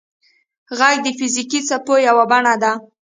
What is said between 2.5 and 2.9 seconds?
ده.